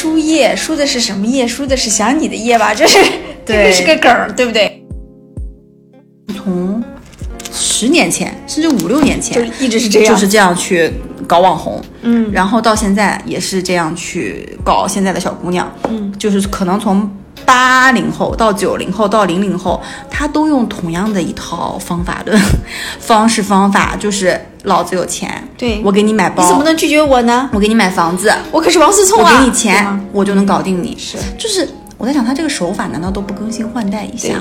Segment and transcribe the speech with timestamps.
[0.00, 1.46] 输液输的是什么液？
[1.46, 2.72] 输的是想你的液吧？
[2.74, 2.98] 这是
[3.44, 4.82] 这对个是个梗儿，对不对？
[6.34, 6.82] 从
[7.52, 10.90] 十年前甚至五六年前，就一直是这样就是这样去
[11.26, 17.06] 搞网红，嗯，然后到现在也是这样去搞现在的小姑娘，嗯，就是可能从
[17.44, 19.80] 八零后到九零后到零零后，
[20.10, 22.40] 他都用同样的一套方法论
[22.98, 27.48] 方式方法，就是老子有钱，对我给你买包，你怎么能拒绝我呢？
[27.52, 29.40] 我给你买房子，我可是王思聪啊我啊！
[29.40, 30.96] 给你钱，我就能搞定你。
[30.98, 31.68] 是就是
[31.98, 34.40] 我在想，他这个手法难道都不更新换代一下？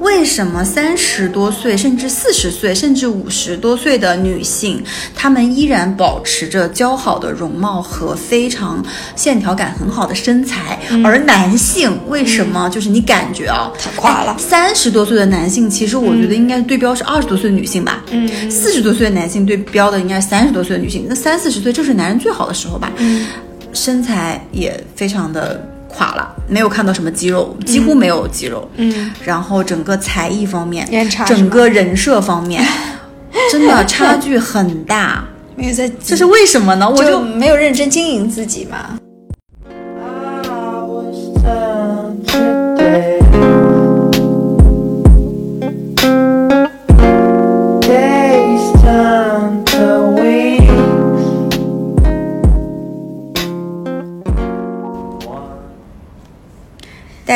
[0.00, 4.82] 为什么三十多岁，甚至四十岁，甚至五十多岁的女性，
[5.14, 8.84] 她们依然保持着姣好的容貌和非常
[9.16, 12.68] 线条感很好的身材，而男性为什么？
[12.70, 14.36] 就是你感觉啊，太垮了。
[14.38, 18.04] 三十多岁的男性，其实我觉得应该对标是二十多岁的女性吧。
[18.10, 18.50] 嗯。
[18.50, 22.92] 四十多岁的男性对标的应该是三十多岁的女性，那三四十岁正是男人最好的时候吧。
[22.98, 23.26] 嗯。
[23.72, 25.62] 身材也非常的
[25.98, 28.70] 垮了，没有看到什么肌肉，几乎没有肌肉。
[28.76, 30.88] 嗯，然后整个才艺方面
[31.26, 32.64] 整个人设方面，
[33.50, 35.24] 真的差距很大。
[35.56, 36.88] 没有在，这是为什么呢？
[36.88, 38.96] 我就就没有认真经营自己嘛。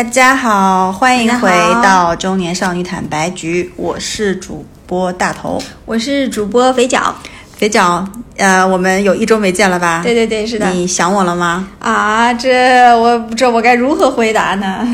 [0.03, 1.49] 大家好，欢迎回
[1.81, 7.15] 到中年少女坦白局，我是主播大头我是主播肥脚，
[7.57, 8.05] 肥脚。
[8.43, 10.01] 呃，我们有一周没见了吧？
[10.03, 10.69] 对对对，是的。
[10.71, 11.69] 你想我了吗？
[11.79, 14.85] 啊，这我不知道我该如何回答呢？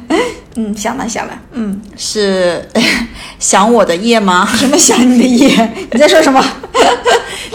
[0.56, 2.68] 嗯，想了想了，嗯，是
[3.40, 4.46] 想我的夜吗？
[4.58, 5.72] 什么想你的夜？
[5.90, 6.44] 你在说什么？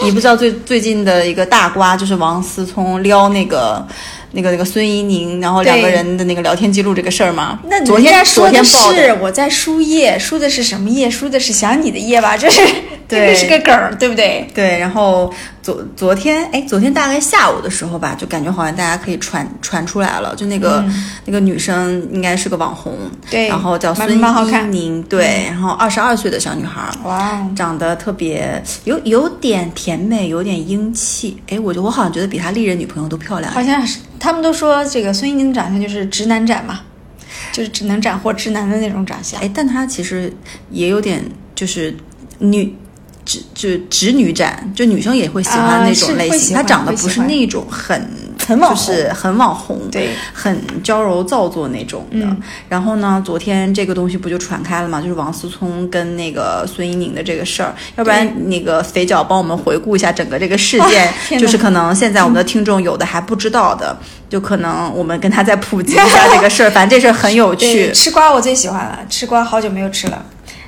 [0.02, 3.86] 你不知道最最近的一个大瓜就是王思聪撩那个
[4.32, 7.60] 那个那个孙怡宁，然后两个人的那个聊天记录这个事儿吗？
[7.68, 11.08] 那昨天说昨天报是我在输液，输的是什么液？
[11.08, 12.36] 输的是想你的液吧？
[12.36, 12.60] 这是
[13.06, 14.46] 这个是个梗儿，对不对？
[14.54, 15.32] 对，然后
[15.62, 20.84] 昨昨天哎，昨天大概下午的时候吧，就感觉好像大家可以传传出来了，就那个、
[21.24, 36.80] 那个女生应该是个网红，嗯对然后叫孙蛮好看嗯怡宁，对，然后二十二岁的小女孩儿，哇哦，长得特别有有点甜美，有点英气，哎，我就我好像觉得比她历任女朋友都漂亮，好像是他们都说这个孙怡宁的长相就是直男斩嘛，
[37.52, 39.40] 就是只能斩获直男的那种长相。
[39.40, 40.32] 哎，但她其实
[40.70, 41.22] 也有点
[41.54, 41.96] 就是
[42.38, 42.76] 女。
[43.24, 46.54] 直就直女展，就女生也会喜欢啊那种类型。
[46.56, 48.10] 她长得不是那种很
[48.46, 52.18] 很网红就是很网红，对，很娇柔造作那种的。
[52.18, 55.00] 嗯然后呢，昨天这个东西不就传开了嘛？
[55.00, 57.74] 就是王思聪跟那个孙怡宁的这个事儿。
[57.96, 63.96] 要不然那个肥脚帮我们回顾一下整个这个事件，就是可能现在我们的听众有的还不知道的，
[64.28, 66.70] 就可能我们跟他再普及一下 这个事儿。
[66.70, 67.92] 反正这事儿很有趣，。
[67.92, 70.24] 吃瓜我最喜欢了，吃瓜好久没有吃了。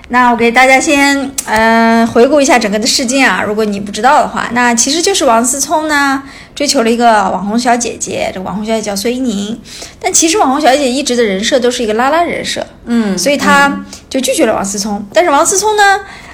[0.08, 6.22] 那我给大家先嗯、呃回顾一下整个的事件啊，如果你不知道的话，那其实就是王思聪呢
[6.54, 9.60] 追求了一个网红小姐姐，这个网红小姐叫孙怡宁，
[10.00, 15.04] 但其实网红小姐姐一直的人设都是一个拉拉人设，嗯，所以她就拒绝了王思聪。
[15.12, 15.82] 但是王思聪呢，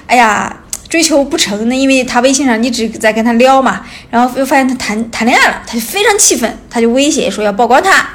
[0.05, 0.55] 哎呀，
[0.87, 8.07] 追求不成呢，因为他微信上一直在跟他撩嘛，然后又发现他谈谈恋爱了，他就非常气愤，他就威胁说要曝光他。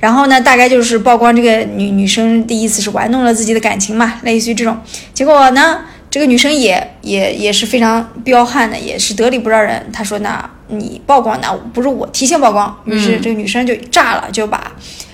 [0.00, 4.76] 然后呢，大概就是曝光这个女女生的意思是玩弄了自己的感情嘛，类似于这种。
[5.12, 5.80] 结果呢，
[6.10, 9.86] 这个女生也也也是非常彪悍的，也是得理不饶人。
[9.92, 14.72] 她说那，你曝光那不是我提前曝光，于是这个女生就炸了，就把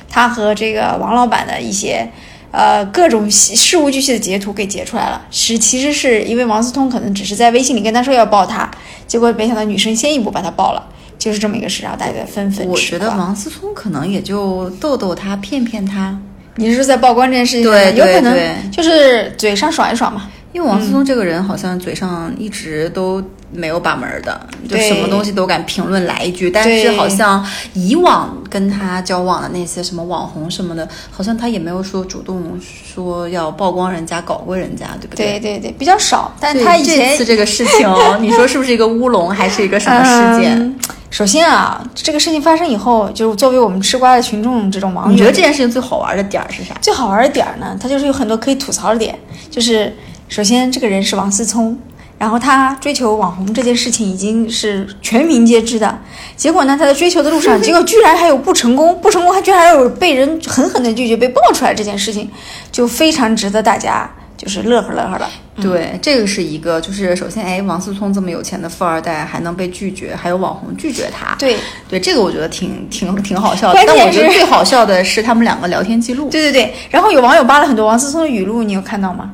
[0.08, 2.08] 她和这个王老板的一些
[2.52, 5.20] 呃各种事事无巨细的截图给截出来了。
[5.32, 8.70] 是其实是因为王思聪可能只是在微信里跟她说要爆她，
[9.08, 10.90] 结果没想到女生先一步把他爆了。
[11.18, 16.18] 就是这么一个事，然后大家纷纷我觉得王思聪可能也就逗逗他，骗骗他。
[16.56, 20.28] 你是在曝光这件事情上，对对有可能对就是嘴上爽一爽嘛。
[20.52, 23.22] 因为王思聪这个人好像嘴上一直都
[23.52, 26.50] 没有把门儿的，就对什么东西都敢评论来一句。
[26.50, 27.44] 但是好像
[27.74, 35.58] 以往跟他交往的那些什么网红什么的，好像他也没有说主动说要曝光人家、搞过人家，对不对对？
[35.58, 36.34] 对对，比较少。
[36.40, 37.86] 但他以前这次这个事情，
[38.22, 40.58] 你说是不是一个乌龙，还是一个什么事件？
[40.58, 40.74] 嗯
[41.10, 46.74] 首先啊，这个事情发生以后，就是作为我们吃瓜的群众这种网友，你觉得这件事情最好玩的点儿是啥？
[46.80, 47.76] 最好玩的点儿呢？
[47.80, 49.18] 它就是有很多可以吐槽的点，
[49.50, 49.94] 就是
[50.28, 51.78] 首先这个人是王思聪。
[52.18, 55.98] 然后他追求网红这件事情已经是全民皆知的，
[56.34, 62.30] 结果呢，他在追求的路上，结果居然还有不成功， 不成功还居然还有被人狠狠的拒绝、被爆出来这件事情，
[62.72, 65.26] 就非常值得大家就是乐呵乐呵的。
[65.60, 71.34] 对，这个是一个，就是首先，哎，王思聪这么有钱的富二代还能被拒绝，还有网红拒绝他。
[71.36, 71.56] 对
[71.88, 73.80] 对，这个我觉得挺挺挺好笑的。
[73.86, 79.30] 但我觉得最好笑的是他们两个聊天记录，对对对，然后有网友扒了很多王思聪的语录，你有看到吗？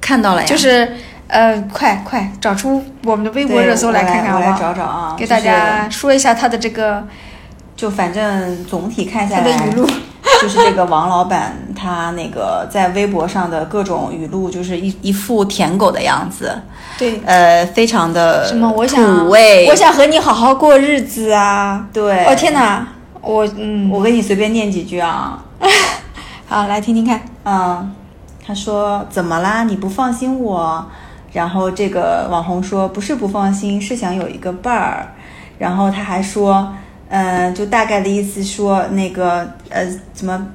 [0.00, 0.46] 看到了呀。
[0.46, 0.88] 就是
[1.26, 4.72] 呃，快快找出我们的微博热搜来看看好不我来找？
[4.74, 7.02] 找啊，给大家说一下他的这个
[7.74, 9.88] 就反正总体看下他的，语录。
[10.42, 16.60] 就是这个王老板他那个在微博上的各种语录，就是一一副舔狗的样子，
[16.98, 21.86] 对呃，非常的什么我想我想和你好好过日子啊！
[21.92, 22.86] 对，哦天哪，
[23.20, 25.42] 我嗯，我给你随便念几句啊，
[26.46, 27.20] 好来听听看。
[27.44, 27.92] 嗯，
[28.44, 29.62] 他说怎么啦？
[29.64, 30.84] 你不放心我？
[31.32, 35.08] 然后这个网红说不是不放心，是想有一个伴儿。
[35.58, 36.72] 然后他还说，
[37.14, 40.48] 嗯、就大概的意思说那个呃怎么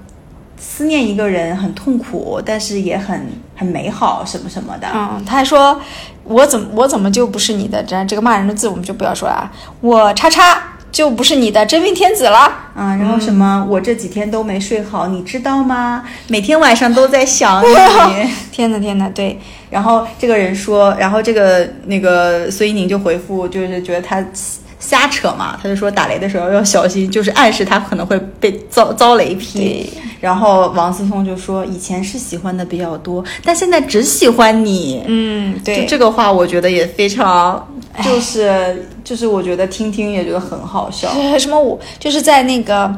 [0.59, 4.87] 思念一个人很痛苦，但是也很很美好什么什么的。
[4.91, 5.79] 嗯，他还说，
[6.23, 7.83] 我怎么我怎么就不是你的？
[7.83, 9.51] 这这个骂人的字我们就不要说了啊。
[9.81, 10.59] 我叉叉
[10.91, 12.51] 就不是你的真命天子了。
[12.75, 13.63] 嗯，然后什么？
[13.69, 16.03] 我这几天都没睡好，你知道吗？
[16.27, 17.61] 每天晚上都在想
[18.09, 18.29] 你。
[18.51, 19.39] 天呐天呐，对，
[19.69, 24.25] 然后这个人说，然后这个那个孙一宁就回复，就是觉得他
[24.79, 29.89] 瞎扯嘛，他就说打雷的时候要小心，就是暗示他可能会被遭遭雷劈。
[30.19, 35.03] 然后王思聪就说，以前是喜欢的比较多，但现在只喜欢你。
[35.05, 37.67] 嗯对，就这个话，我觉得也非常，
[38.03, 41.07] 就是就是我觉得听听也觉得很好笑。
[41.09, 42.91] 呃 什么我就是在那个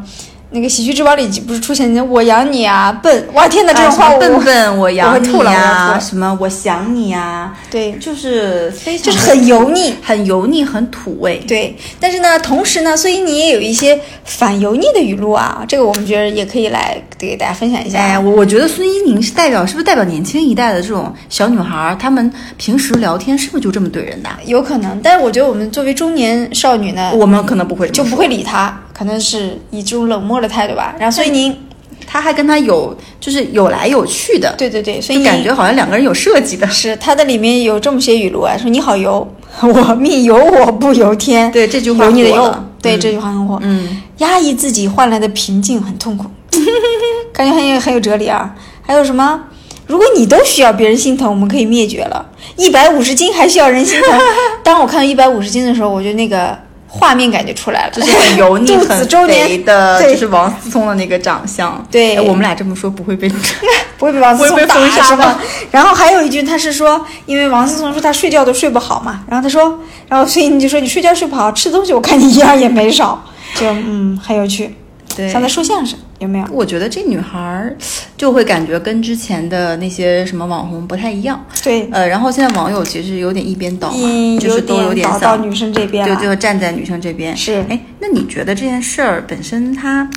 [0.51, 9.93] 那个喜剧之王里不是出现我养你啊笨，哇天呐，这种话笨笨，我养你我会吐了我要呀，吐什么我想你啊，对就是非常就是很油腻。
[10.01, 11.39] 很油腻，很土味。
[11.47, 17.99] 对，但是呢，同时呢，所以你也有一些反油腻的语录啊，这个我们觉得也可以来给大家分享一下。
[17.99, 21.95] 哎，我我觉得孙一宁是代表，是不是代表年轻一代的这种小女孩儿？
[21.95, 24.29] 她们平时聊天是不是就这么怼人的？
[24.45, 30.93] 有可能，但是我觉得我们作为中年少女呢，我们可能不会就不会理他，可能是以这种冷漠的态度吧。
[30.99, 31.57] 然后，所以您，
[32.05, 36.67] 他还跟他有就是有来有去的，对对对，所以感觉好像两个人有设计的。
[36.67, 39.25] 是他的里面有这么些语录啊，说你好油，
[39.63, 46.25] 我命由我不由天，对这句话油你的油火，对、嗯这句话很火，嗯，压抑自己换来的平静很痛苦，
[47.31, 48.53] 感觉很有很有哲理啊。
[48.81, 49.39] 还有什么？
[49.87, 52.23] 如果你都需要别人心疼，我们可以灭绝了。
[52.57, 54.19] 一百五十斤还需要人心疼？
[54.63, 56.55] 当我看到一百五十斤的时候，我就那个
[56.91, 61.85] 画面感就出来了，就是很油腻、 很肥的，就是王思聪的那个长相。
[61.91, 62.15] 对。
[62.17, 63.29] 哎我们俩这么说不会被
[63.97, 65.25] 不会被王思聪打封杀是吧？
[65.27, 65.39] 吗？
[65.71, 73.23] 然后还有一句，他是说，因为王思聪说他睡觉都睡不好嘛，然后他说，然后所以你就说你睡觉睡不好，吃东西我看你一样也没少，
[73.55, 74.75] 就嗯很有趣，
[75.15, 76.45] 对像在说相声，有没有？
[76.51, 77.75] 我觉得这女孩儿
[78.15, 81.43] 就会感觉跟之前的那些什么网红不太一样。
[81.63, 86.15] 对，呃，然后现在网友其实有点一边倒嘛，嗯，就是都有点倒到女生这边就。
[86.15, 87.35] 就站在女生这边。
[87.35, 90.09] 是哎，那你觉得这件事儿本身它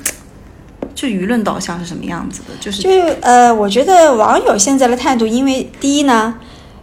[0.94, 2.48] 就舆论导向是什么样子的？
[2.60, 2.90] 就是就
[3.22, 6.34] 呃，我觉得网友现在的态度，因为第一呢，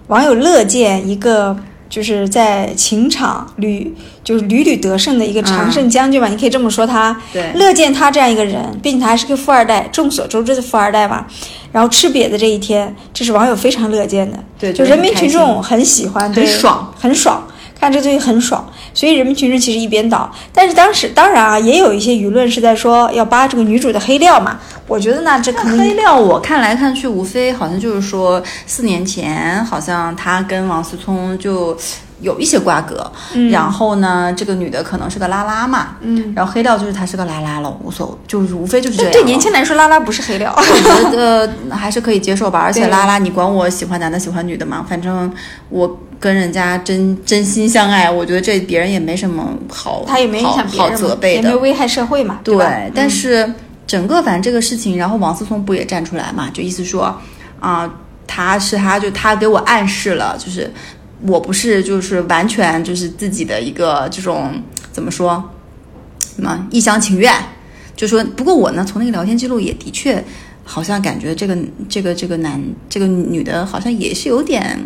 [0.08, 1.56] 网友乐见一个
[1.90, 3.94] 就是在情场屡
[4.24, 7.10] 就是屡屡得胜的一个常胜将军吧，你可以这么说他。
[7.12, 11.26] 嗯对乐见他这样一个人，并且他还是个富二代，众所周知的富二代嘛。
[11.72, 14.38] 然后吃瘪的这一天，这是网友非常乐见的。
[14.60, 17.48] 对就人民群众很喜欢，很爽，很爽。
[17.80, 20.30] 看这东西很爽，所以人民群众其实一边倒。
[20.52, 24.60] 但是当时当然啊，也有一些舆论是在说要扒这个女主的黑料嘛。
[24.90, 31.78] 我觉得呢，这可能黑料，我看来看去，无非好像就是说，四年前好像他跟王思聪就
[32.22, 39.14] 有一些瓜葛，嗯然后呢，这个女的可能是个拉拉嘛，嗯，然后黑料就是她是个拉拉了，无所谓，就是无非就是这样了。
[39.14, 40.54] 对年轻人来说，拉拉不是黑料。
[40.58, 45.32] 我觉得 还是可以接受吧，而且拉拉，你管我喜欢男的喜欢女的嘛，反正
[45.70, 51.60] 我跟人家真真心相爱，我觉得这别人也没什么好，他也没影响别人嘛，责备的也没有。
[51.60, 53.50] 危害社会嘛，对，但是
[53.90, 57.20] 整个反正这个事情，然后王思聪不也站出来嘛，就意思说
[57.60, 57.92] 啊、
[58.28, 60.72] 他是他就他给我暗示了，就是
[61.24, 65.44] 我不是就是完全就是自己的一个这种怎么说，
[66.36, 67.34] 什么一厢情愿，
[67.96, 70.24] 就说不过我呢从那个聊天记录也的确
[70.64, 71.58] 好像感觉这个
[71.90, 74.80] 这个这个男这个女的好像也是有点。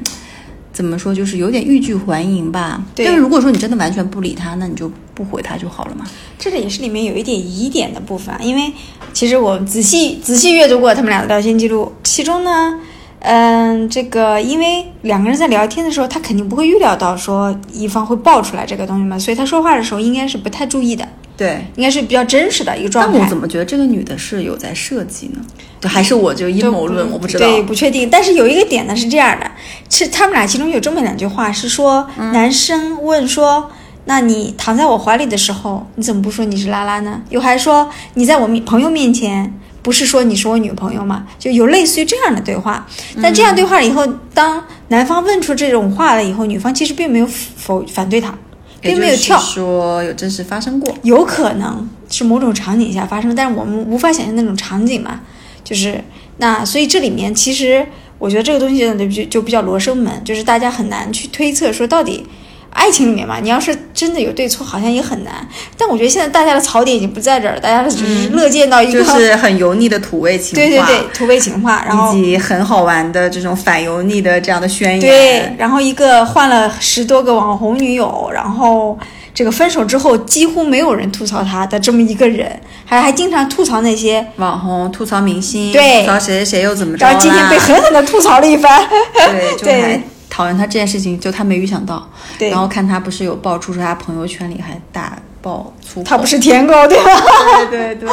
[0.74, 2.84] 怎么说，就是有点欲拒还迎吧。
[2.96, 6.04] 对但是如果说你真的完全不理他，那你就不回他就好了嘛。
[6.40, 8.74] 这个也是里面有一点疑点的部分啊，因为
[9.14, 12.80] 其实我仔细仔细阅读过他们俩的聊天记录，其中呢，
[13.24, 21.66] 嗯，这个因为两个人在聊天的时候，他肯定不会预料到说一方会爆出来这个东西嘛，所以他说话的时候应该是不太注意的，对。
[21.78, 23.14] 应该是比较真实的一个状态。
[23.14, 25.40] 但我怎么觉得这个女的是有在设计呢？
[25.80, 27.48] 对还是我就阴谋论，我不知道。
[27.48, 28.10] 对，不确定。
[28.10, 29.50] 但是有一个点呢是这样的，
[29.90, 33.72] 是他们俩其中有这么两句话，是说、嗯男生问说。
[34.06, 37.22] 那你躺在我怀里的时候，你怎么不说你是拉拉呢？
[37.30, 41.28] 又还说你在我面朋友面前，不是说你是我女朋友吗？
[41.38, 42.88] 就有类似于这样的对话。
[43.22, 48.34] 但这样对话了以后，当男方问出这种话了以后，女方其实并没有否反对他，
[48.82, 50.96] 并没有跳，说有真实发生过。
[51.04, 55.20] 有可能是某种场景下发生，但是我们无法想象那种场景嘛，
[55.64, 56.04] 就是
[56.38, 57.86] 那，所以这里面其实
[58.18, 62.26] 我觉得这个东西呢就就比较罗生门，就是大家很难去推测说到底。
[62.74, 65.34] 爱情里面嘛，你要是真的有对错，好像也很难。
[65.78, 75.00] 但我觉得现在大家的槽点已经不在这儿，大家只是乐见到一个、嗯就是很油腻的土味情话，对对对土味情话，然后以及很好玩的这种反油腻的这样的宣言。
[75.00, 78.98] 对，然后一个换了十多个网红女友，然后
[79.34, 88.88] 这个分手之后几乎没有人吐槽他的这么一个人，还还经常吐槽那些，网红吐槽明星，对吐槽谁谁谁又怎么着然后今天被狠狠的吐槽了一番。
[89.14, 90.02] 对，就对还
[90.34, 92.10] 讨厌他这件事情，就他没预想到。
[92.40, 97.12] 对然后看他不是有爆出说他朋友圈里还大爆粗口，他不是舔狗对吧？
[97.70, 98.10] 对对对，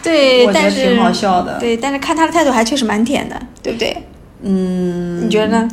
[0.00, 1.58] 对， 我觉但是得挺好笑的。
[1.58, 3.96] 对，但是看他的态度还确实蛮舔的，对不对？
[4.42, 5.68] 嗯，你觉得呢？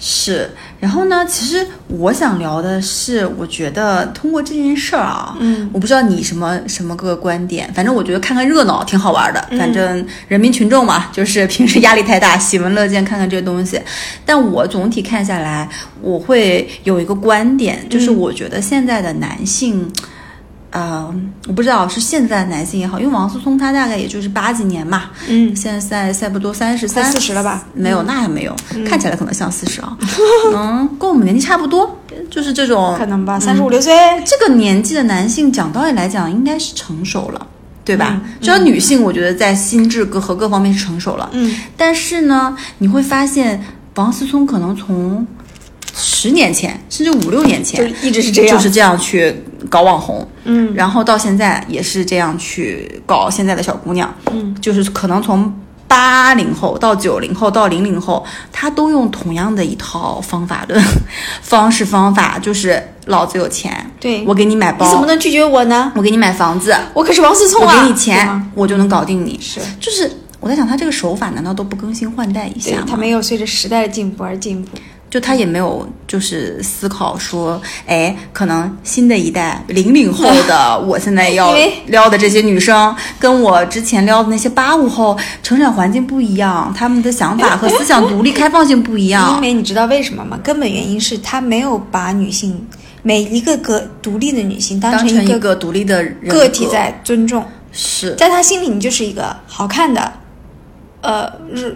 [0.00, 1.24] 是，然后呢？
[1.26, 9.44] 其实我想聊的是，我觉得通过这件事儿啊，嗯，我不知道你什么什么个观点，反正我觉得看看热闹挺好玩的。
[9.50, 13.80] 嗯反正人民群众嘛，就是平时压力太大，喜闻乐见，看看这些东西。
[14.24, 15.68] 但我总体看下来，
[16.02, 19.90] 我会有一个观点，就是嗯我觉得现在的男性。
[20.76, 21.14] 呃，
[21.48, 27.64] 我不知道是现在的男性也好，因为王思聪他大概也就是八几年嘛，嗯，现在赛赛不多三十三四十了吧？
[27.74, 28.54] 嗯没有，那还没有，
[28.86, 29.96] 看起来可能像四十啊，
[30.54, 31.98] 嗯，跟我们年纪差不多，
[32.30, 33.94] 就是这种可能吧，三十五六岁。
[34.26, 37.46] 这个年纪的男性，讲道理来讲，应该是成熟了，
[37.82, 38.20] 对吧？
[38.22, 43.64] 嗯只要女性，我觉得在心智各和各方面是成熟了，嗯，但是呢，你会发现
[43.94, 45.26] 王思聪可能从
[45.98, 48.56] 十年前，甚至五六年前，就一直是这样。
[48.56, 49.34] 就是这样去
[49.70, 55.52] 搞网红，嗯，然后到现在也是这样去搞现在的小姑娘，嗯，就是可能从
[55.88, 60.84] 八零后到九零后到零零后，他都用同样的一套方法论、
[61.40, 64.22] 方式方法，就是老子有钱，对。
[64.26, 65.92] 我给你买包，你怎么能拒绝我呢？
[65.94, 67.72] 我给你买房子，我可是王思聪啊。
[67.72, 67.82] 我啊！
[67.84, 69.60] 给你钱，我就能搞定你，是。
[69.80, 70.10] 就是
[70.40, 72.84] 我在想，他这个手法难道都不更新换代一下吗？
[72.86, 74.76] 他没有随着时代的进步而进步。
[75.16, 81.56] 就他也没有就是思考说，哎，可能新的一代零零后的，我现在要
[81.88, 89.40] 撩的这些女生，跟我之前撩的那些八五后成长环境不一样，他们的想法和思想独立开放性不一样因。
[89.40, 90.38] 为你知道为什么吗？
[90.44, 92.62] 根本原因是他没有把女性
[93.02, 97.42] 每一个个独立的女性当当成一个独立的个体在尊重，
[97.72, 100.12] 是在他心里你就是一个好看的，
[101.00, 101.70] 呃，肉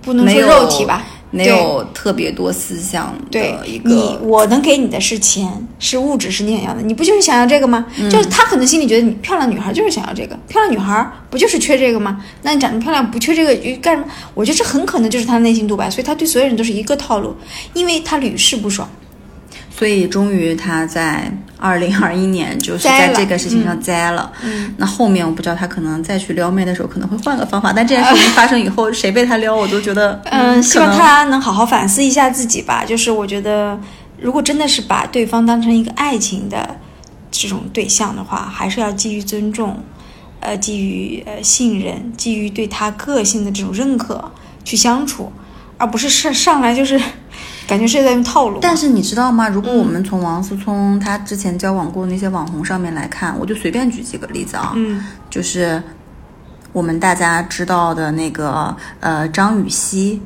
[0.00, 1.02] 不能说肉体吧，
[1.34, 6.80] 没有特别多思想对的一个你，我能给你的是钱，是物质，是你想要的。
[6.80, 7.84] 你不就是想要这个吗？
[7.98, 12.24] 嗯就是他可能心里觉得你漂亮女孩就是想要这个，漂亮女孩不就是缺这个吗？
[12.42, 14.08] 那你长得漂亮不缺这个又干什么？
[14.34, 17.34] 我觉得这很可能就是他的内心独白，所以他对所有人都是一个套路，
[17.72, 18.88] 因为他屡试不爽。
[19.76, 24.30] 所以终于他在二零二一年就是在这个事情上栽了。
[24.42, 32.84] 嗯，那后面我不知道他可能再去撩妹的时候可能会换个方法，但这件事情发生以后，谁被他撩我都觉得，嗯，希望他能好好反思一下自己吧。
[32.84, 33.78] 就是我觉得，
[34.20, 36.76] 如果真的是把对方当成一个爱情的
[37.32, 39.82] 这种对象的话，还是要基于尊重，
[40.38, 44.30] 呃，基于呃信任，基于对他个性的这种认可
[44.64, 45.32] 去相处，
[45.78, 47.00] 而不是上上来就是
[47.66, 48.58] 感觉是在用套路。
[48.60, 49.48] 但是你知道吗？
[49.48, 55.04] 如果我们从王思聪他之前交往过那些网红上面来看，我就随便举几个例子啊，嗯。
[55.30, 55.82] 就是
[56.72, 60.20] 我们大家知道的那个呃张雨绮，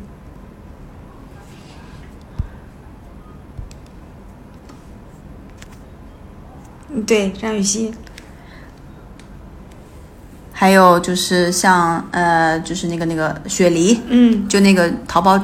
[6.91, 7.93] 嗯，对，张雨绮，
[10.53, 15.39] 还有就是像呃就是那个那个雪梨，嗯，就那个淘宝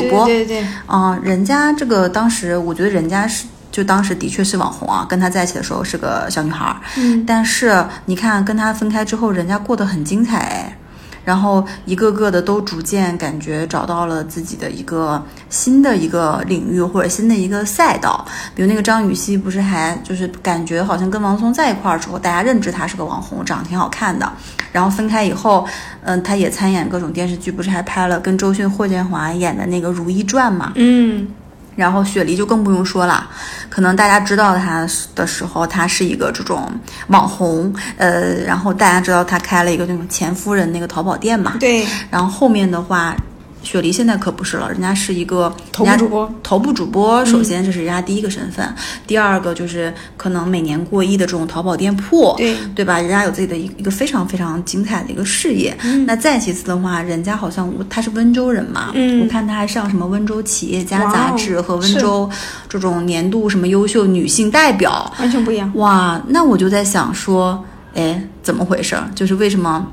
[0.00, 3.46] 主播，对对对对，啊、人家这个当时我觉得人家是。
[3.74, 10.78] 就当时的确是网红啊，跟他在一起的时候是个小女孩儿，嗯但是你看跟他分开之后，人家过得很精彩哎。
[11.24, 18.24] 然后一个个的都逐渐感觉找到了自己的一个新的一个领域或者新的一个赛道。
[18.54, 24.30] 比如那个张雨绮，不是还就是感觉好像跟王松在一块儿之后，大家认知她是个网红，长得挺好看的。
[24.70, 25.66] 然后分开以后，
[26.02, 30.72] 嗯，她也参演各种电视剧，不是还拍了跟周迅、霍建华演的那个《如懿传》嘛？
[30.74, 31.28] 嗯，
[31.76, 33.28] 然后雪梨就更不用说了，
[33.68, 36.70] 可能大家知道她的时候，她是一个这种
[37.08, 43.16] 网红，呃，然后大家知道她开了一个那种前夫人那个淘宝店嘛，对，然后后面的话，
[43.64, 48.72] 雪梨现在可不是了，人家是一个头部主播头部主播，首先这是人家第一个身份，
[49.06, 53.00] 第二个就是可能每年过亿的这种淘宝店铺，对对吧？
[53.00, 55.76] 人家有自己的一一个非常非常精彩的一个事业。
[56.06, 62.28] 那再其次的话，人家好像他是温州人嘛，嗯我看他还上什么温州企业家杂志和温州
[62.68, 65.72] 这种年度什么优秀女性代表，完全不一样。
[65.76, 69.10] 哇，那我就在想说，哎，怎么回事儿？
[69.14, 69.86] 就是为什么，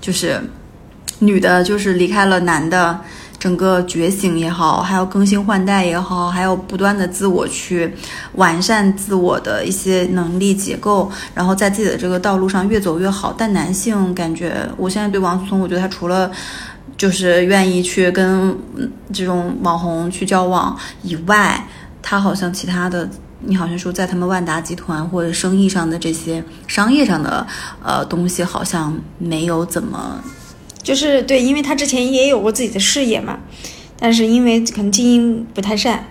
[0.00, 0.40] 就是
[1.20, 2.98] 女的，就是离开了男的，
[3.38, 7.92] 整个觉醒也好，还有更新换代也好，还有不断的自我去
[8.34, 13.34] 完善自我的一些能力结构，然后在自己的这个道路上越走越好。
[13.36, 16.30] 但男性感觉，我现在对王思聪，我觉得他除了
[16.96, 18.58] 就是愿意去跟
[19.12, 21.66] 这种网红去交往以外，
[22.02, 23.08] 他好像其他的，
[23.40, 27.46] 你好像说在他们万达集团或者生意上的这些商业上的
[27.82, 30.18] 呃东西，好像没有怎么
[30.82, 33.38] 就是对，因为他之前也有过自己的事业嘛，
[33.98, 36.04] 但是因为可能经营不太善，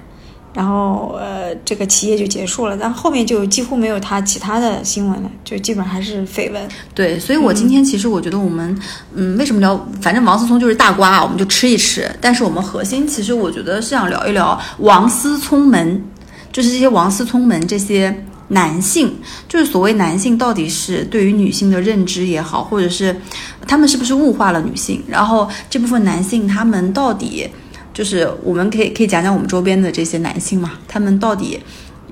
[0.53, 6.67] 然后呃，这个企业就结束了，但后面就几乎没有他其他的新闻了，就基本上还是绯闻。
[6.93, 8.79] 对，所以我今天其实我觉得我们，
[9.15, 9.87] 嗯，为什么聊？
[10.01, 12.09] 反正王思聪就是大瓜啊，我们就吃一吃。
[12.21, 16.03] 但是我们核心其实我觉得是想聊一聊王思聪们，
[16.51, 19.15] 就是这些王思聪们这些男性，
[19.47, 23.15] 就是所谓男性到底是对于女性的认知也好，或者是
[23.67, 25.01] 他们是不是物化了女性？
[25.07, 27.47] 然后这部分男性他们到底
[27.93, 31.59] 就是我们可以可以讲讲我们周边的这些男性嘛，他们到底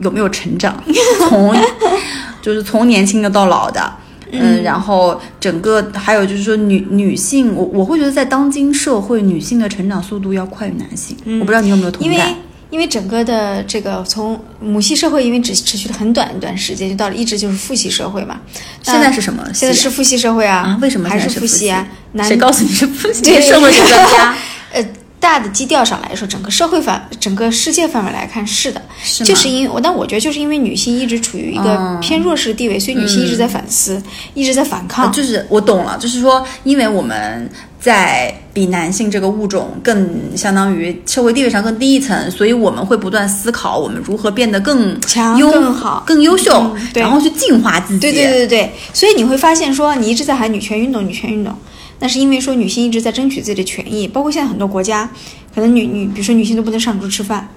[0.01, 0.81] 有没有成长？
[1.29, 1.55] 从
[2.41, 3.93] 就是从年轻的到老的。
[4.29, 11.15] 嗯，然后整个还有就是说女女性，我我会觉得在当今社会，女性的成长速度要快于男性。
[11.39, 12.35] 我不知道你有没有同因为感？
[12.69, 18.39] 因为整个的这个从母系社会，因为只持续了很短一段时间，就到了一直就是父系社会嘛。
[18.81, 20.57] 现在是什么现在是父系社会啊？
[20.57, 21.87] 啊为什么还是父系啊？
[22.13, 23.21] 男谁告诉你是父系？
[23.23, 24.35] 对社会学专家
[24.73, 24.85] 呃，
[25.19, 28.81] 大的基调上来说，整个社会范、整个世界范围来看是的，
[29.23, 34.01] 就是因为我，但我觉得就是因为女性一直处于一个嗯偏弱势的地位，所以女性一直在反思，
[34.33, 35.11] 一直在反抗。
[35.11, 37.49] 就是我懂了，就是说，因为我们
[37.87, 46.03] 在比男性这个物种更相当于社会地位上更低一层，所以我们会不断思考我们如何变得更强更好。
[46.05, 47.99] 更优秀，然后去净化自己。
[48.01, 48.31] 对对对。
[48.39, 51.53] 对对，所以你会发现说，你一直在喊女权运动，女权运动，
[51.99, 55.09] 那是因为说女性一直在争取自己的权益，包括现在很多国家，
[55.55, 57.47] 可能女女，比如说女性都不能上桌吃饭，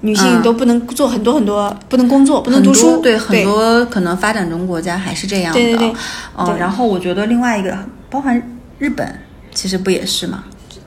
[0.00, 0.42] 女性嗯。
[0.42, 5.60] 都不能做很多很多，不能工作，不能读书，对很多可能发展中国家还是这样的。
[5.60, 5.94] 对对对。
[6.36, 6.58] 嗯，对。
[6.58, 7.78] 然后我觉得另外一个，
[8.10, 8.42] 包含
[8.80, 9.06] 日本，
[9.58, 10.44] 其实不也是吗？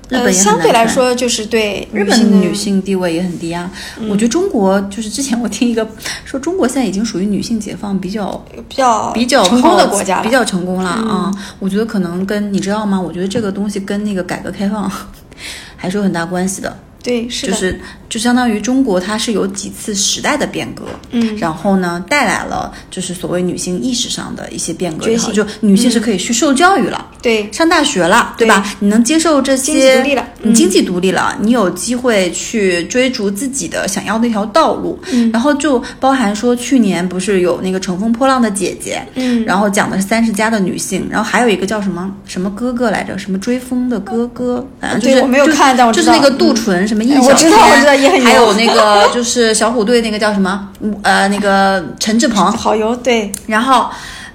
[0.08, 3.70] 日本相对来说就是对日本女性地位也很低啊。
[4.10, 5.86] 我觉得中国就是之前我听一个
[6.24, 11.30] 说，中国现在已经属于女性解放比较比较比较成功的国家比较成功了啊。
[11.60, 13.00] 我觉得可能跟你知道吗？
[13.00, 14.90] 我觉得这个东西跟那个改革开放
[15.76, 16.78] 还是有很大关系的。
[17.04, 27.08] 对，是的，就是就相当于中国它是有几次时代的变革，嗯然后呢带来了就是所谓女性意识上的一些变革也好，觉醒就女性是可以去受教育了。
[27.22, 28.66] 对上大学了，对吧？
[28.80, 35.00] 你能接受这些，经济独立了嗯你经济独立了，你有机会去追逐自己的想要的一条道路。
[35.12, 50.68] 嗯然后就包含说，去年不是有那个《乘风破浪的姐姐》，嗯然后讲的是三十加的女性，然后还有一个叫什么什么哥哥来着，什么追风的哥哥，反正就是我没有就看但我知道就是那个杜淳什么印象哎我知道我知道也很还有那个 就是小虎队那个叫什么？
[51.04, 53.90] 呃那个陈志朋，好油，对，然后，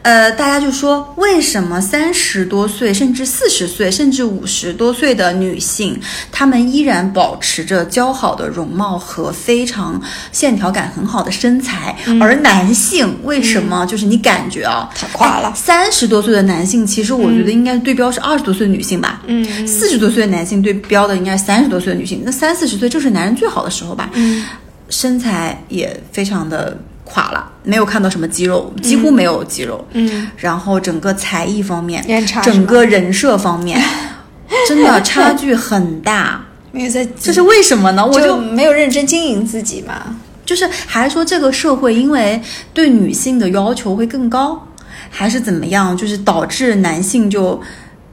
[0.07, 15.53] 呃，大家就说，为什么三十多岁，甚至四十岁，甚至五十多岁的女性，她们依然保持着姣好的容貌和非常线条感很好的身材，而男性为什么、就是你感觉啊，太垮了。
[15.57, 19.21] 三十多岁的男性，其实我觉得应该对标是二十多岁的女性吧。
[19.27, 19.67] 嗯。
[19.67, 24.09] 四十多岁的男性对标的应该是三十多岁的女性，那三四十岁正是男人最好的时候吧。
[24.13, 24.45] 嗯。
[24.89, 29.83] 身材也非常的垮了，没有看到什么肌肉，几乎没有肌肉。
[29.93, 32.05] 嗯，然后整个才艺方面
[32.43, 33.81] 整个人设方面，
[34.69, 36.45] 真的差距很大。
[36.73, 38.05] 没有在，这是为什么呢？
[38.05, 40.17] 我就就没有认真经营自己嘛。
[40.45, 42.41] 就是还是说这个社会因为
[42.75, 44.61] 对女性的要求会更高，
[45.09, 45.97] 还是怎么样？
[45.97, 47.61] 就是导致男性就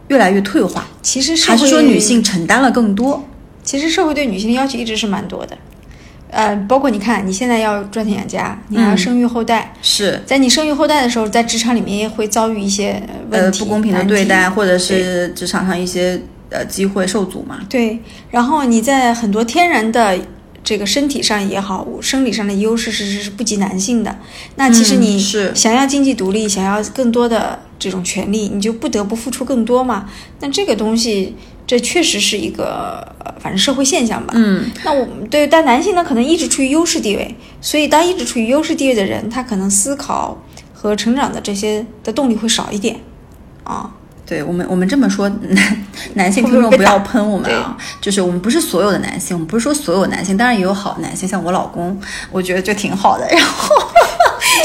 [0.08, 3.24] 越来越退化，其实还是说女性承担了更多？
[3.64, 5.58] 其实社会对女性的要求一直是蛮多的，
[6.34, 16.20] 呃，包括你看，你现在要赚钱养家，你还要嗯生育后代，是在你生育后代的时候，在职场里面也会遭遇一些呃问题、呃不公平的对待，或者是职场上一些
[16.50, 17.60] 呃机会受阻嘛？
[17.70, 18.00] 对，
[18.32, 20.18] 然后你在很多天然的
[20.64, 24.18] 这个身体上也好，生理上的优势是是是不及男性的。
[24.56, 30.10] 那其实嗯你是想要经济独立，想要更多的这种权利，你就不得不付出更多嘛。
[30.40, 31.36] 那这个东西，
[31.66, 34.34] 这确实是一个呃反正社会现象吧。
[34.36, 40.42] 嗯，那我们对，但男性呢，可能一直处于优势地位，所以当一直处于优势地位的人，他可能思考
[40.74, 42.98] 和成长的这些的动力会少一点
[43.64, 43.92] 啊。
[44.26, 47.78] 对我们，我们这么说，男男性听众不要喷我们啊！
[48.00, 52.00] 就是我们不是所有的男性，我们不是说所有男性，当然也有好男性，像我老公，
[52.32, 53.28] 我觉得就挺好的。
[53.28, 53.76] 然后，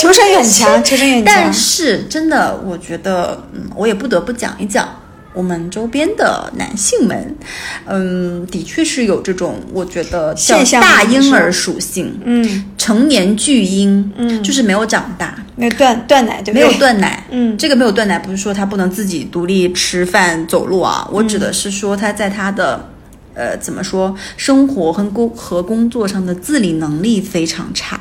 [0.01, 1.53] 求生欲很强， 求生欲很强但。
[1.53, 4.89] 是真的，我觉得，嗯，我也不得不讲一讲
[5.39, 7.37] 我们周边的男性们，
[7.85, 16.67] 嗯，的确是有这种我觉得叫现象大婴儿属性，嗯，成年巨婴，嗯就是没有长大，没有断断奶，对不没？
[16.67, 22.89] 有断奶，嗯这个没有断奶不是说他不能自己独立吃饭走路啊，我指的是说他在他的。
[23.35, 24.13] 呃，怎么说？
[24.37, 28.01] 生活和工和工作上的自理能力非常差，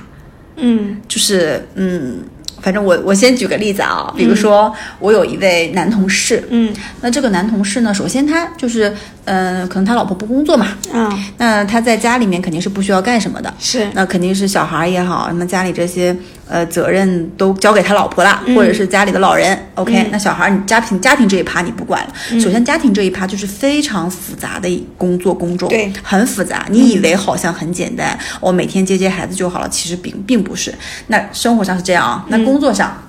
[0.55, 2.21] 嗯就是嗯，
[2.61, 6.73] 反正我我先举个例子啊，比如说我有一位男同事，嗯。
[7.01, 8.89] 那这个男同事呢，首先他就是
[9.25, 13.87] 嗯、呃可能他老婆不工作嘛，啊，那他在家里面肯定是不需要干什么的，是。
[13.93, 16.15] 那肯定是小孩也好，什么家里这些
[16.49, 19.57] 呃责任都交给他老婆了，嗯或者是家里的老人。
[19.75, 22.07] OK，、那小孩儿你家庭家庭这一趴你不管
[22.41, 26.65] 首先家庭这一趴就是非常复杂的一工作工种，对很复杂。
[26.69, 30.73] 你以为好像很简单，我、每天接接孩子就好了，其实并并不是。
[31.07, 33.03] 那生活上是这样啊，那工作上，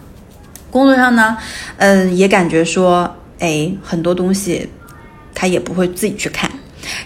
[0.70, 1.36] 工作上呢，
[1.78, 4.68] 嗯、也感觉说，哎，很多东西
[5.34, 6.50] 他也不会自己去看。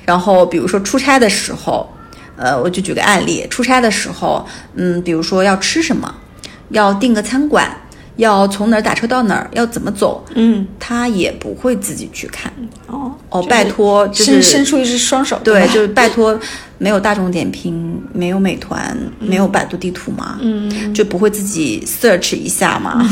[0.04, 1.88] 然后比如说出差的时候，
[2.36, 6.12] 呃，我就举个案例，出差的时候，嗯，比如说要吃什么，
[6.72, 7.70] 要订个餐馆，
[8.16, 12.52] 要从哪儿打车到哪儿，要怎么走，嗯他也不会自己去看。
[12.86, 16.38] 哦哦，拜托，就是伸伸出一只双手，对，就是拜托，
[16.82, 20.36] 没有大众点评，没有美团，没有百度地图吗？
[20.42, 23.08] 嗯就不会自己 search 一下吗？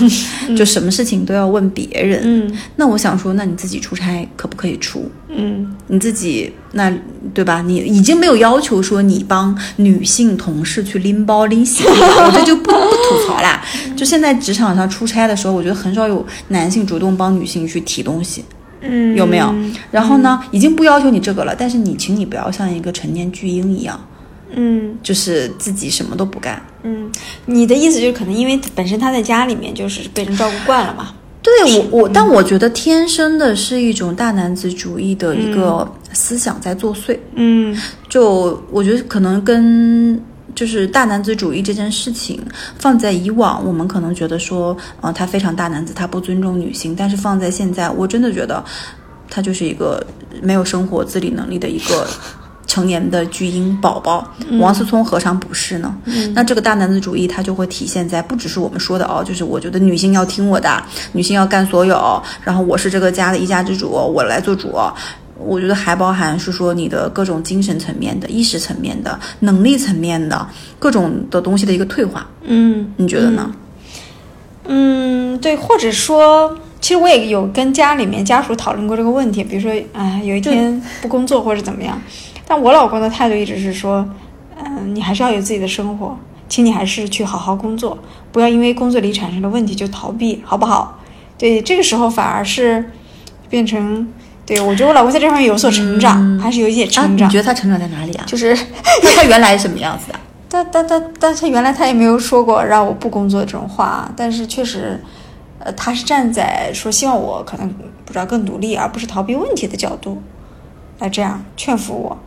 [0.59, 2.21] 就什么事情都要问别人。
[2.25, 5.09] 嗯那我想说，那你自己出差可不可以出？
[5.33, 6.93] 嗯你自己那
[7.33, 7.63] 对吧？
[7.63, 13.65] 你已经没有要求说你帮女性同事去拎包拎行李了， 我这就不不吐槽啦。
[13.97, 18.45] 就现在职场上出差的时候，我觉得很少有男性主动帮女性去提东西，
[18.81, 19.55] 嗯，有没有？
[19.91, 24.01] 然后呢，已经不要求你这个了，但是你请你不要像一个成年巨婴一样，
[24.55, 24.97] 嗯。
[25.03, 26.63] 就是自己什么都不干。
[26.83, 27.11] 嗯，
[27.47, 31.53] 你的意思就是可能因为本身他在家里面就是被人照顾惯了嘛，对
[31.91, 37.19] 我我，但我觉得天生的是一种大男子主义的一个思想在作祟。
[37.35, 37.77] 嗯。
[38.09, 40.21] 就我觉得可能跟
[40.61, 42.39] 就是大男子主义这件事情
[42.79, 46.95] 放在以往，我们可能觉得说，呃，他非常大男子，他不尊重女性。
[46.95, 48.63] 但是放在现在，我真的觉得
[49.31, 50.07] 他就是一个
[50.43, 52.07] 没有生活自理能力的一个。
[52.67, 54.25] 成年的巨婴宝宝，
[54.61, 55.93] 王思聪何尝不是呢？
[56.33, 64.71] 那这个大男子主义，它就会体现在不只是我们说的哦，就是我觉得女性要听我的，女性要干所有，然后我是这个家的一家之主，我来做主。
[65.43, 70.47] 我觉得还包含是说你的各种精神层面的、意识层面的、能力层面的
[70.79, 73.51] 各种的东西的一个退化，嗯你觉得呢？
[74.67, 82.01] 嗯，对，或者说，其实我也有跟家里面家属讨论过这个问题，比如说，哎，有一天不工作或者怎么样，
[82.47, 84.09] 但我老公的态度一直是说，
[84.63, 86.17] 嗯、你还是要有自己的生活，
[86.49, 87.99] 请你还是去好好工作，
[88.31, 91.01] 不要因为工作里产生的问题就逃避，好不好？
[91.37, 92.93] 对，这个时候反而是
[93.49, 94.07] 变成，
[94.51, 98.25] 对我觉得我老公在这方面有所成长，还是有一些啊，成长，你觉得他成长在哪里啊？
[98.27, 98.53] 就是。
[99.03, 100.19] 那他原来是什么样子的？
[100.49, 105.01] 但但但但他原来他也没有说过让我不工作这种话，但是确实，
[105.61, 107.69] 呃，他是站在说希望我可能
[108.05, 110.21] 不知道更努力，而不是逃避问题的角度，
[110.99, 112.19] 来这样劝服我。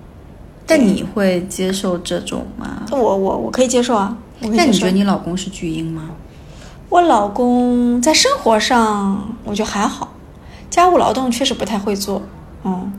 [0.65, 2.83] 但你会接受这种吗？
[2.91, 4.91] 我我我可以接受啊，那你觉得。
[4.91, 6.11] 你老公是巨婴吗？
[6.87, 10.12] 我老公在生活上我觉得还好，
[10.73, 12.19] 家务劳动确实不太会做，
[12.63, 12.91] 嗯，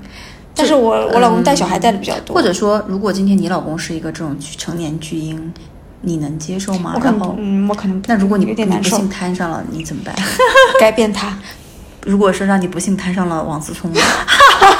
[0.55, 5.53] 但是我我老公带小孩带的比较多，或者说，如果今天你老公是一个这种成年巨婴，
[6.03, 7.01] 你能接受吗我？
[7.01, 10.15] 可然后，能嗯，我可能那如果你有点难受不幸，摊上了，你怎么办？
[10.79, 11.37] 改变他。
[12.05, 14.01] 如果说让你不幸摊上了王思聪呢，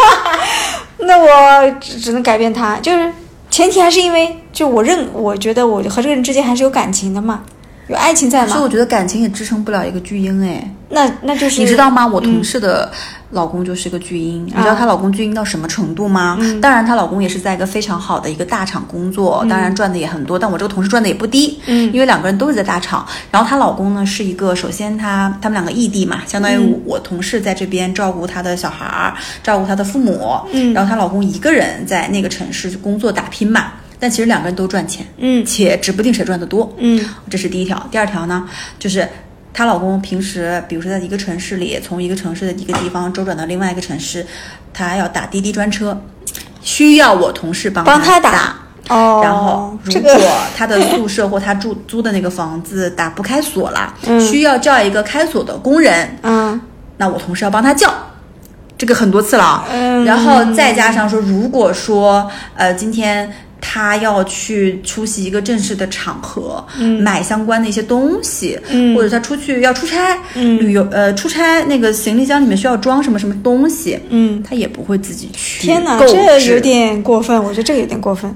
[0.99, 3.11] 那我只只能改变他，就是
[3.51, 7.43] 前提还是因为就我认，我觉得我和这个人之间还是有感情的嘛。
[7.89, 8.49] 有爱情在吗？
[8.49, 10.71] 所以我觉得感情也支撑不了一个巨婴哎。
[10.89, 12.07] 那那就是你知道吗？
[12.07, 12.91] 我同事的
[13.31, 16.39] 老公就是个巨婴，你知道她老公巨婴到什么程度吗？
[16.63, 20.39] 当然，她老公也是在一个非常好的一个大厂工作，当然赚的也很多。
[20.39, 23.05] 但我这个同事赚的也不低，嗯，因为两个人都是在大厂。
[23.33, 33.73] 然后她老公呢是一个，首先他他们两个异地嘛，相当于我同事在这边照顾他的小孩儿，照顾他的父母，嗯，然后她老公一个人在那个城市工作打拼嘛。
[34.05, 37.89] 但其实两个人都赚钱，嗯且指不定谁赚的多，嗯，这是第一条。
[37.91, 38.47] 第二条呢，
[38.79, 39.09] 就是
[39.51, 44.27] 她老公平时，比如说在一个城市里，从一个城市的一个地方周转到另外一个城市，
[44.75, 45.99] 他要打滴滴专车，
[46.61, 48.31] 需要我同事帮帮他打。
[48.31, 48.57] 打
[48.91, 50.13] 哦，然后，如果
[50.55, 56.61] 他的宿舍或他住租的那个房子打不开锁了，嗯需要叫一个开锁的工人，嗯
[56.99, 57.91] 那我同事要帮他叫，
[58.77, 59.65] 这个很多次了啊。
[59.71, 63.33] 嗯然后再加上说，如果说呃今天
[63.67, 66.63] 他要去出席一个正式的场合，
[67.01, 68.95] 买相关的一些东西，嗯。
[68.95, 76.53] 或者他出去要出差，旅游呃出差那个行李箱里面需要装什么什么东西，嗯，他也不会自己去天哪，这置。
[76.53, 78.33] 有点过分，我觉得这个有点过分。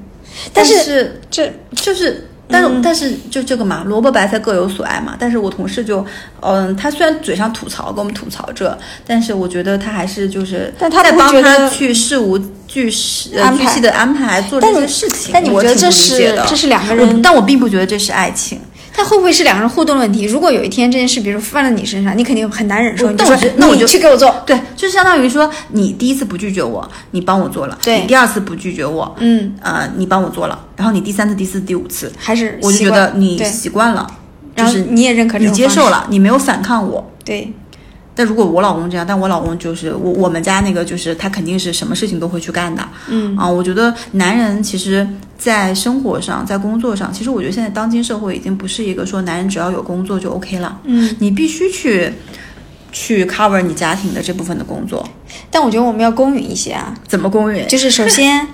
[0.52, 5.14] 但是是这就是，但是、但是就这个嘛，萝卜白菜各有所爱嘛。
[5.18, 6.04] 但是我同事就，
[6.40, 15.30] 嗯，他虽然嘴上吐槽跟我们吐槽这，但是我觉得他还是就是但他在帮他去事无巨细呃巨细的安排做这些事情。
[15.32, 18.60] 但你我觉得这是这是两个人但我并不觉得这是爱情。
[18.98, 20.24] 他会不会是两个人互动的问题？
[20.24, 28.00] 如果有一天这件事，比如放在你身上，你肯定很难忍受，你就说我那我你就去给我做，对，就相当于说，你第一次不拒绝我，你帮我做了；对。
[28.00, 34.04] 你第二次不拒绝我，嗯，呃，你帮我做了，然后你第三次、第四、第五次，还是我就觉得你习惯了，
[34.56, 37.08] 就是你也认可这你接受了，你没有反抗我。
[37.24, 37.52] 对，
[38.18, 42.82] 但如果我老公这样，但我老公就是我我们家那个，就是他肯定是什么事情都会去干的。
[43.08, 45.06] 嗯啊，我觉得男人其实，
[45.38, 50.80] 在生活上，在工作上，其实我觉得现在当今社会已经不是一个说男人只要有工作就 OK 了。
[50.82, 52.12] 嗯，你必须去
[52.90, 55.08] 去 cover 你家庭的这部分的工作，
[55.48, 57.68] 但我觉得我们要公允一些啊，怎么公允？
[57.68, 58.44] 就是首先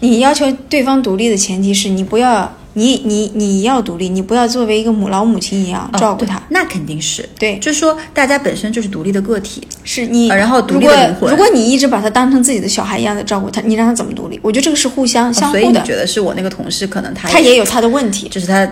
[0.00, 6.42] 你要求对方独立的前提是你不要你你你要独立，你不要作为一个母老母亲一样照顾他。
[6.50, 7.28] 那肯定是。
[7.38, 14.38] 对，就是说，大家本身就是独立的个体，是你，呃然后独如果立的灵魂如果你一直把他当成自己的小孩一样的照顾他，你让他怎么独立？
[14.42, 15.80] 我觉得这个是互相相哦所以互的。
[15.80, 18.66] 你觉得是我那个同事可能他他也有他的问题，就是他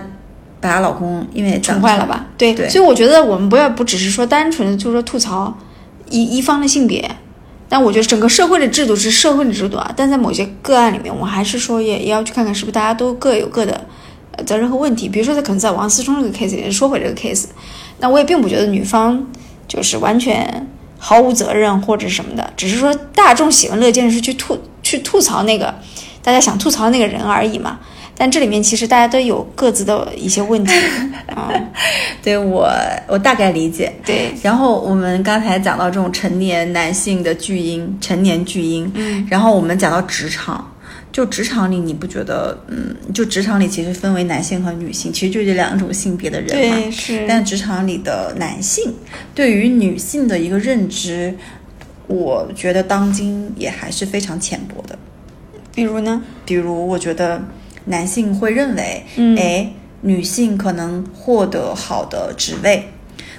[0.59, 2.27] 把她老公因为宠坏了吧？
[2.37, 5.57] 对，对所以我觉得我们不要不只是说单纯的就是说吐槽
[6.09, 7.09] 一一方的性别，
[7.73, 13.83] 但我觉得整个社会的制度是社会的制度啊，但在某些个案里面，我还是说也也要去看看是不是大家都各有各的
[14.45, 15.09] 责任和问题。
[15.09, 17.45] 比如说在可能在王思聪这个 case 里，说回这个 case，
[17.97, 19.25] 那我也并不觉得女方
[19.67, 20.67] 就是完全
[20.99, 25.73] 毫无责任或者什么的，只是说大众喜闻乐见的是去吐去吐槽那个
[26.21, 27.79] 大家想吐槽那个人而已嘛。
[28.17, 30.71] 但这里面其实大家都有各自的一些问题
[31.33, 31.51] 啊、
[32.21, 32.69] 对我
[33.07, 33.91] 我大概理解。
[34.05, 40.71] 对，然后我们刚才讲到这种成年男性的巨婴，成年巨婴，嗯，然后我们讲到职场，
[41.11, 46.75] 就职场里你不觉得，嗯，就职场里其实分为男性和女性，其实就这两种性别的人嘛。
[46.75, 48.93] 对是，但职场里的男性
[49.33, 51.35] 对于女性的一个认知，
[52.05, 54.97] 我觉得当今也还是非常浅薄的。
[55.73, 56.21] 比如呢？
[56.45, 57.41] 比如，我觉得
[57.85, 59.69] 男性会认为，嗯哎，
[60.01, 62.89] 女性可能获得好的职位，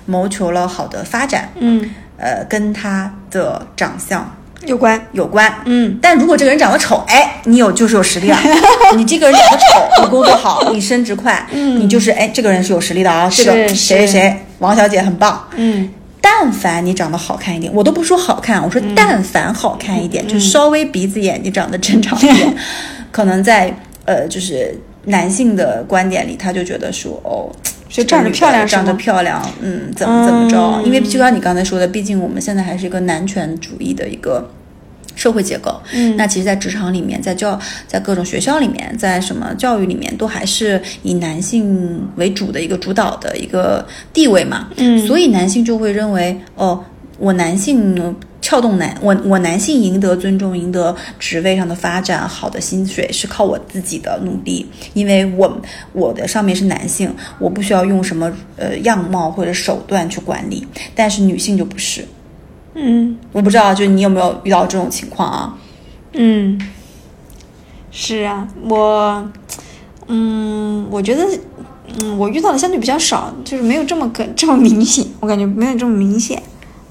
[0.06, 5.52] 谋求了好的发展，嗯，呃，跟她的长相有关，有关。
[5.66, 8.40] 嗯，但如果这个人长得丑，哎，你有就是有实力啊！
[8.96, 13.28] 你这个人长得丑，你工作好， 你升职快，你就是哎，这个人是有实力的啊！
[13.30, 15.46] 这个谁谁谁，王小姐很棒。
[15.56, 22.54] 嗯，但凡你长得好看一点，我都不说好看，我说但凡好看一点，就稍微鼻子眼睛长得正常一点，
[23.12, 23.74] 可能在
[24.04, 24.74] 呃就是
[25.06, 27.50] 男性的观点里，他就觉得说哦。
[27.94, 30.56] 就长得漂亮长得漂亮，嗯，怎么怎么着？
[30.58, 34.50] 嗯因为就像你刚才说的，毕竟我们现在还是一个男权主义的一个
[35.14, 35.80] 社会结构。
[35.92, 44.66] 嗯那其实，在职场里面，在教，在各种学校里面，在什么教育里面，都还是以男性为主的一个主导的一个地位嘛。
[44.76, 46.82] 嗯所以男性就会认为，哦，
[47.20, 55.62] 我男性撬动男，我我男性赢得尊重，赢得职位上的发展，好的薪水是靠我自己的努力，因为我
[55.94, 62.04] 我的上面是男性，我不需要用什么呃样貌或者手段去管理，但是女性就不是。
[62.74, 65.56] 嗯我不知道，就你有没有遇到这种情况啊？
[66.12, 66.60] 嗯，
[67.90, 69.26] 是啊，我，
[70.06, 71.26] 嗯，我觉得，
[71.98, 76.42] 嗯，我遇到的相对比较少，就是没有这么个这么明显，我感觉没有这么明显。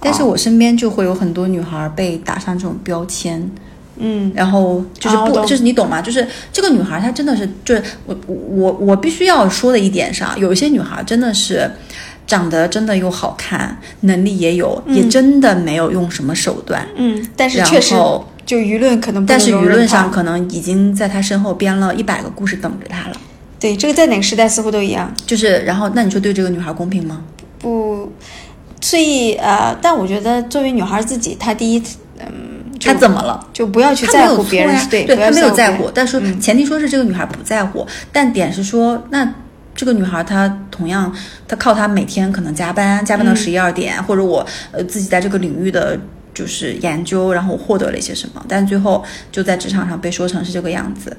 [0.03, 3.49] 但是我身边就会有很多女孩被打上这种标签，
[3.97, 6.01] 嗯然后就是不，就是你懂吗？
[6.01, 11.71] 就是这个女孩她真的是，就是我我我必须要说的一点上，有一些女孩真的是。
[12.25, 16.87] 长得真的又好看，能力也有，也真的没有用什么手段。
[16.95, 17.93] 嗯，但是确实
[18.45, 23.15] 就舆论可能不但是舆论上可能已经在她身后编了一百个故事等着她了。
[23.59, 25.13] 对这个在哪个时代似乎都一样。
[25.25, 27.21] 就是，然后那你说对这个女孩公平吗？
[27.59, 28.09] 不，
[28.83, 31.81] 所以呃，但我觉得作为女孩自己，她第一，
[32.19, 32.27] 嗯，
[32.79, 33.47] 她怎么了？
[33.53, 35.89] 就不要去在乎别人呀，，对，对她没有在乎。
[35.93, 39.33] 但说嗯前提说是这个女孩不在乎，但点是说那。
[39.75, 41.11] 这个女孩她同样，
[41.47, 45.99] 她靠她每天可能加班，加班到嗯十一二点，或者我呃自己在这个领域的
[46.31, 51.17] 就是研究，然后我获得了一些什么，但最后就在职场上被说成是这个样子，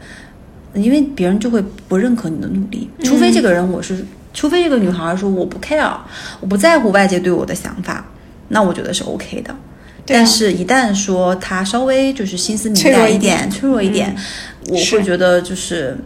[0.72, 5.96] 因为别人就会不认可你的努力，除非这个人我是，除非这个女孩说我不 care，
[6.40, 8.04] 我不在乎外界对我的想法，
[8.48, 9.54] 那我觉得是 OK 的。
[10.06, 14.14] 但是，一旦说她稍微就是心思敏感一点、脆弱一点，
[14.68, 15.96] 我会觉得就是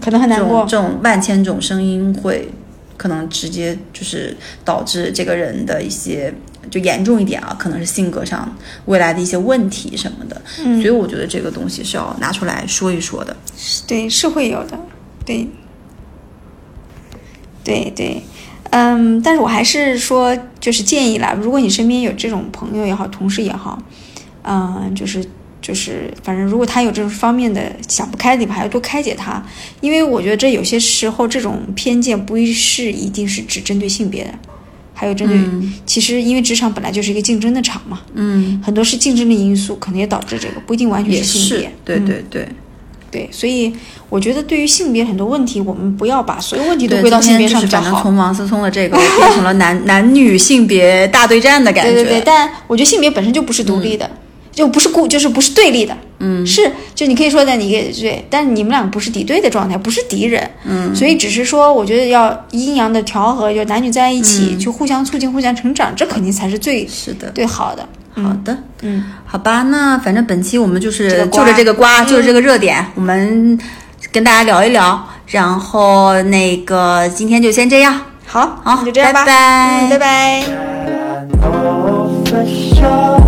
[0.00, 0.64] 可能很难过。
[0.68, 2.48] 这种万千种声音会
[2.96, 6.32] 可能直接就是导致这个人的一些
[6.70, 8.48] 就严重一点啊，可能是性格上
[8.84, 10.40] 未来的一些问题什么的。
[10.60, 13.36] 嗯所以我觉得这个东西是要拿出来说一说的。
[13.88, 14.78] 对，是会有的，
[15.24, 15.48] 对，
[17.66, 18.22] 对对，
[18.70, 23.76] 嗯，但是我还是说，就是建议啦，如果你身边有这种朋友也好，同事也好，
[24.44, 25.24] 嗯，就是
[25.60, 29.44] 就是，反正如果他有这种方面的想不开的地方，还要多开解他，
[29.80, 34.30] 因为我觉得这有些时候这种偏见不是一定是只针对性别的。
[34.94, 42.48] 还有针对，其实因为职场本来就是一个竞争的场嘛，嗯，很多是竞争的因素，可能也导致这个，不一定完全是性别。，对嗯对对。
[43.08, 43.72] 对，所以
[44.08, 48.02] 我觉得对于性别很多问题，我们不要把所有问题都，归到性别上比较天就是反正好。
[48.02, 51.92] 从王思聪的这个变成了男 男女性别大对战的感觉。
[51.92, 54.08] 对对对，但我觉得性别本身就不是独立的，
[54.52, 55.96] 就不是固，就是不是对立的。
[56.18, 60.50] 嗯，是就你可以说的你也对，但你们俩不是敌对的状态，不是敌人。
[60.64, 67.30] 嗯，所以只是说，我觉得要阴阳的调和，就男女在一起，去互相促进、互相成长，这肯定才是最是的。
[67.34, 67.86] 最好的。
[68.14, 73.58] 好的，嗯，好吧，那反正本期我们就是就着这个瓜，嗯就着这个热点，我们
[74.16, 74.98] 跟大家聊一聊。
[75.26, 79.98] 然后那个今天就先这样，好，好就这样吧，拜拜嗯，拜
[83.20, 83.25] 拜。